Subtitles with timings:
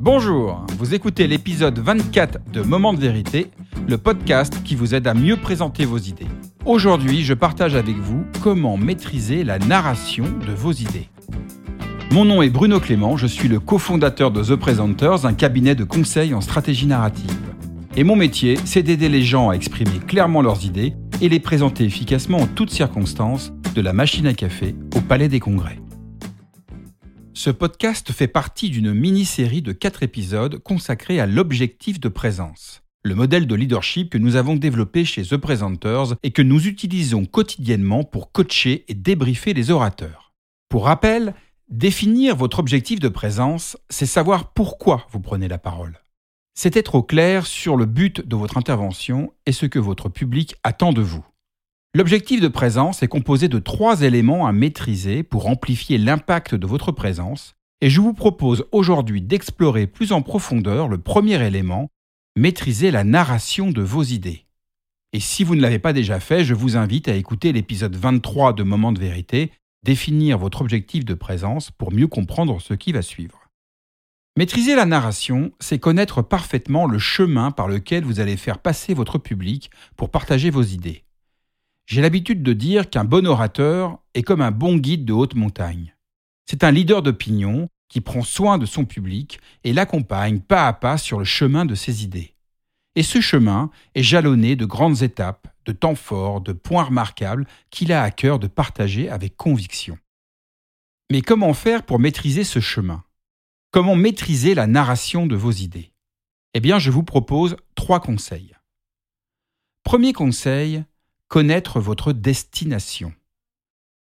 [0.00, 3.46] Bonjour, vous écoutez l'épisode 24 de Moment de vérité,
[3.88, 6.26] le podcast qui vous aide à mieux présenter vos idées.
[6.64, 11.08] Aujourd'hui, je partage avec vous comment maîtriser la narration de vos idées.
[12.10, 15.84] Mon nom est Bruno Clément, je suis le cofondateur de The Presenters, un cabinet de
[15.84, 17.38] conseil en stratégie narrative.
[17.96, 21.84] Et mon métier, c'est d'aider les gens à exprimer clairement leurs idées et les présenter
[21.84, 25.78] efficacement en toutes circonstances, de la machine à café au palais des congrès.
[27.36, 33.16] Ce podcast fait partie d'une mini-série de quatre épisodes consacrés à l'objectif de présence, le
[33.16, 38.04] modèle de leadership que nous avons développé chez The Presenters et que nous utilisons quotidiennement
[38.04, 40.32] pour coacher et débriefer les orateurs.
[40.68, 41.34] Pour rappel,
[41.68, 45.98] définir votre objectif de présence, c'est savoir pourquoi vous prenez la parole.
[46.54, 50.54] C'est être au clair sur le but de votre intervention et ce que votre public
[50.62, 51.26] attend de vous.
[51.96, 56.90] L'objectif de présence est composé de trois éléments à maîtriser pour amplifier l'impact de votre
[56.90, 61.90] présence, et je vous propose aujourd'hui d'explorer plus en profondeur le premier élément,
[62.34, 64.44] maîtriser la narration de vos idées.
[65.12, 68.54] Et si vous ne l'avez pas déjà fait, je vous invite à écouter l'épisode 23
[68.54, 69.52] de Moment de vérité,
[69.84, 73.48] définir votre objectif de présence pour mieux comprendre ce qui va suivre.
[74.36, 79.18] Maîtriser la narration, c'est connaître parfaitement le chemin par lequel vous allez faire passer votre
[79.18, 81.04] public pour partager vos idées.
[81.86, 85.94] J'ai l'habitude de dire qu'un bon orateur est comme un bon guide de haute montagne.
[86.46, 90.98] C'est un leader d'opinion qui prend soin de son public et l'accompagne pas à pas
[90.98, 92.34] sur le chemin de ses idées.
[92.96, 97.92] Et ce chemin est jalonné de grandes étapes, de temps forts, de points remarquables qu'il
[97.92, 99.98] a à cœur de partager avec conviction.
[101.10, 103.04] Mais comment faire pour maîtriser ce chemin?
[103.72, 105.92] Comment maîtriser la narration de vos idées?
[106.54, 108.54] Eh bien, je vous propose trois conseils.
[109.82, 110.84] Premier conseil,
[111.28, 113.12] connaître votre destination.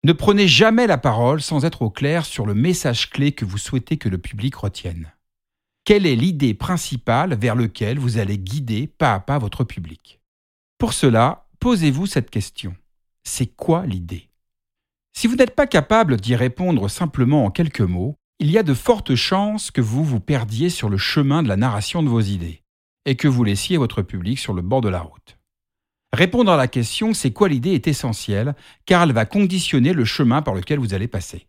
[0.03, 3.57] Ne prenez jamais la parole sans être au clair sur le message clé que vous
[3.57, 5.13] souhaitez que le public retienne.
[5.85, 10.19] Quelle est l'idée principale vers laquelle vous allez guider pas à pas votre public?
[10.77, 12.75] Pour cela, posez-vous cette question.
[13.23, 14.29] C'est quoi l'idée?
[15.15, 18.73] Si vous n'êtes pas capable d'y répondre simplement en quelques mots, il y a de
[18.73, 22.63] fortes chances que vous vous perdiez sur le chemin de la narration de vos idées
[23.05, 25.37] et que vous laissiez votre public sur le bord de la route.
[26.13, 28.53] Répondre à la question c'est quoi l'idée est essentielle
[28.85, 31.47] car elle va conditionner le chemin par lequel vous allez passer.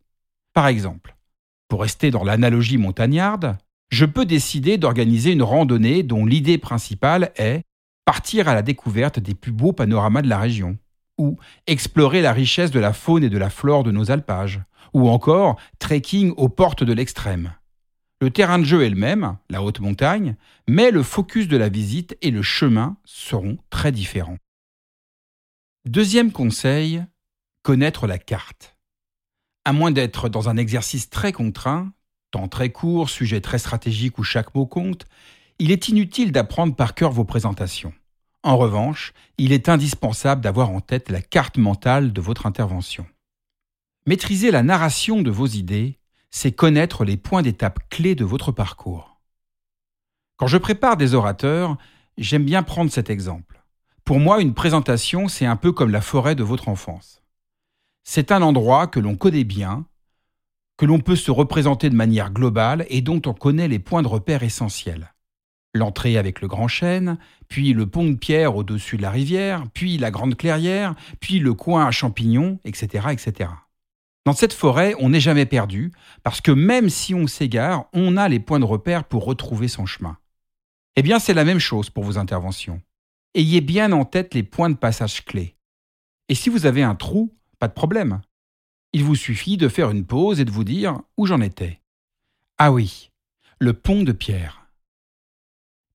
[0.55, 1.17] Par exemple,
[1.69, 3.59] pour rester dans l'analogie montagnarde,
[3.91, 7.63] je peux décider d'organiser une randonnée dont l'idée principale est
[8.07, 10.79] partir à la découverte des plus beaux panoramas de la région,
[11.19, 14.63] ou explorer la richesse de la faune et de la flore de nos alpages,
[14.95, 17.53] ou encore trekking aux portes de l'extrême.
[18.21, 20.37] Le terrain de jeu est le même, la haute montagne,
[20.67, 24.39] mais le focus de la visite et le chemin seront très différents.
[25.87, 27.05] Deuxième conseil,
[27.61, 28.75] connaître la carte.
[29.67, 31.93] À moins d'être dans un exercice très contraint,
[32.31, 35.05] temps très court, sujet très stratégique où chaque mot compte,
[35.59, 37.93] il est inutile d'apprendre par cœur vos présentations.
[38.43, 43.07] En revanche, il est indispensable d'avoir en tête la carte mentale de votre intervention.
[44.07, 45.99] Maîtriser la narration de vos idées,
[46.31, 49.21] c'est connaître les points d'étape clés de votre parcours.
[50.39, 51.77] Quand je prépare des orateurs,
[52.17, 53.54] j'aime bien prendre cet exemple.
[54.05, 57.23] Pour moi, une présentation, c'est un peu comme la forêt de votre enfance.
[58.03, 59.87] C'est un endroit que l'on connaît bien,
[60.77, 64.09] que l'on peut se représenter de manière globale et dont on connaît les points de
[64.09, 65.15] repère essentiels.
[65.73, 67.17] L'entrée avec le grand chêne,
[67.49, 71.55] puis le pont de pierre au-dessus de la rivière, puis la grande clairière, puis le
[71.55, 73.51] coin à champignons, etc., etc.
[74.27, 75.93] Dans cette forêt, on n'est jamais perdu,
[76.23, 79.87] parce que même si on s'égare, on a les points de repère pour retrouver son
[79.87, 80.19] chemin.
[80.97, 82.83] Eh bien, c'est la même chose pour vos interventions
[83.35, 85.57] ayez bien en tête les points de passage clés.
[86.29, 88.21] Et si vous avez un trou, pas de problème.
[88.93, 91.81] Il vous suffit de faire une pause et de vous dire où j'en étais.
[92.59, 93.11] Ah oui,
[93.59, 94.69] le pont de pierre.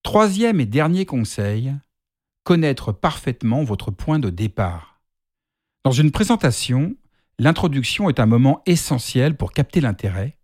[0.04, 1.74] Troisième et dernier conseil,
[2.44, 5.02] connaître parfaitement votre point de départ.
[5.86, 6.96] Dans une présentation,
[7.38, 10.38] l'introduction est un moment essentiel pour capter l'intérêt,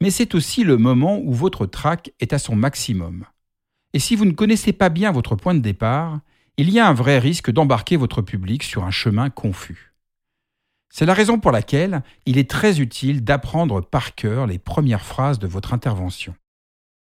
[0.00, 3.24] mais c'est aussi le moment où votre trac est à son maximum.
[3.92, 6.20] Et si vous ne connaissez pas bien votre point de départ,
[6.58, 9.94] il y a un vrai risque d'embarquer votre public sur un chemin confus.
[10.90, 15.38] C'est la raison pour laquelle il est très utile d'apprendre par cœur les premières phrases
[15.38, 16.34] de votre intervention,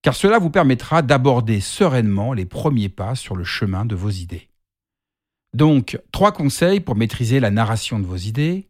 [0.02, 4.50] car cela vous permettra d'aborder sereinement les premiers pas sur le chemin de vos idées.
[5.54, 8.68] Donc, trois conseils pour maîtriser la narration de vos idées,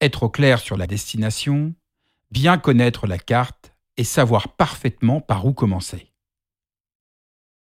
[0.00, 1.74] être au clair sur la destination,
[2.30, 6.12] bien connaître la carte et savoir parfaitement par où commencer.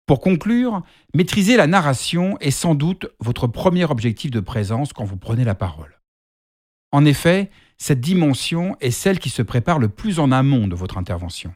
[0.06, 0.82] Pour conclure,
[1.14, 5.56] maîtriser la narration est sans doute votre premier objectif de présence quand vous prenez la
[5.56, 6.00] parole.
[6.93, 10.97] En effet, cette dimension est celle qui se prépare le plus en amont de votre
[10.97, 11.53] intervention.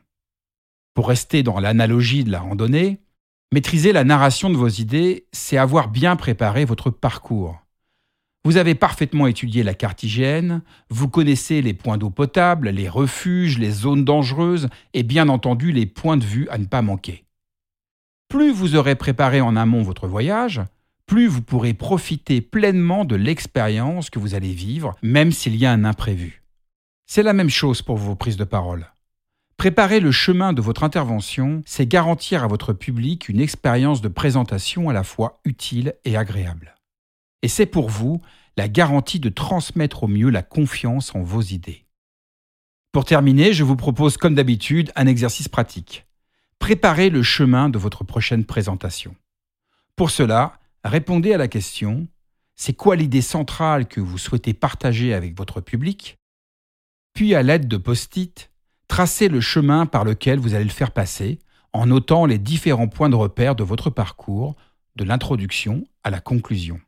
[0.95, 2.99] Pour rester dans l'analogie de la randonnée,
[3.53, 7.57] maîtriser la narration de vos idées, c'est avoir bien préparé votre parcours.
[8.45, 10.05] Vous avez parfaitement étudié la carte
[10.89, 15.87] vous connaissez les points d'eau potable, les refuges, les zones dangereuses et bien entendu les
[15.87, 17.25] points de vue à ne pas manquer.
[18.31, 20.61] Plus vous aurez préparé en amont votre voyage,
[21.05, 25.73] plus vous pourrez profiter pleinement de l'expérience que vous allez vivre, même s'il y a
[25.73, 26.45] un imprévu.
[27.07, 28.87] C'est la même chose pour vos prises de parole.
[29.57, 34.89] Préparer le chemin de votre intervention, c'est garantir à votre public une expérience de présentation
[34.89, 36.77] à la fois utile et agréable.
[37.43, 38.23] Et c'est pour vous
[38.57, 41.85] la garantie de transmettre au mieux la confiance en vos idées.
[42.93, 46.07] Pour terminer, je vous propose comme d'habitude un exercice pratique.
[46.61, 49.17] Préparez le chemin de votre prochaine présentation.
[49.97, 52.07] Pour cela, répondez à la question
[52.55, 56.19] c'est quoi l'idée centrale que vous souhaitez partager avec votre public?
[57.15, 58.51] Puis à l'aide de post-it,
[58.87, 61.39] tracez le chemin par lequel vous allez le faire passer
[61.73, 64.55] en notant les différents points de repère de votre parcours,
[64.97, 66.79] de l'introduction à la conclusion.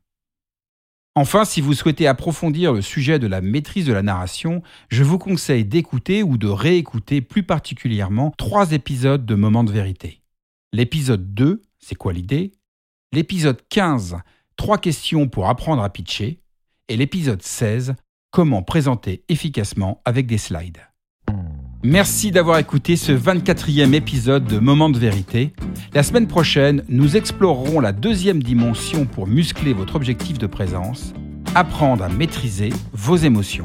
[1.14, 5.18] Enfin, si vous souhaitez approfondir le sujet de la maîtrise de la narration, je vous
[5.18, 10.22] conseille d'écouter ou de réécouter plus particulièrement trois épisodes de Moments de vérité.
[10.72, 12.52] L'épisode 2, c'est quoi l'idée?
[13.12, 14.16] L'épisode 15,
[14.56, 16.40] trois questions pour apprendre à pitcher.
[16.88, 17.94] Et l'épisode 16,
[18.30, 20.91] comment présenter efficacement avec des slides.
[21.84, 25.52] Merci d'avoir écouté ce 24e épisode de Moment de vérité.
[25.94, 31.12] La semaine prochaine, nous explorerons la deuxième dimension pour muscler votre objectif de présence,
[31.56, 33.64] apprendre à maîtriser vos émotions.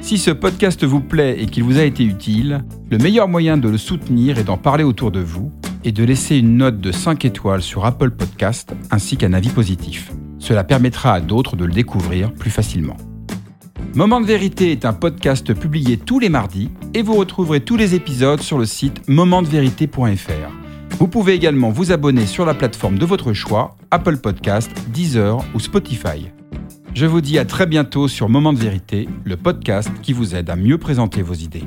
[0.00, 3.68] Si ce podcast vous plaît et qu'il vous a été utile, le meilleur moyen de
[3.68, 5.52] le soutenir est d'en parler autour de vous
[5.84, 10.10] et de laisser une note de 5 étoiles sur Apple Podcast ainsi qu'un avis positif.
[10.38, 12.96] Cela permettra à d'autres de le découvrir plus facilement.
[13.94, 17.94] Moment de vérité est un podcast publié tous les mardis et vous retrouverez tous les
[17.94, 20.50] épisodes sur le site momentdevérité.fr.
[20.98, 25.60] Vous pouvez également vous abonner sur la plateforme de votre choix, Apple Podcast, Deezer ou
[25.60, 26.28] Spotify.
[26.92, 30.50] Je vous dis à très bientôt sur Moment de vérité, le podcast qui vous aide
[30.50, 31.64] à mieux présenter vos idées.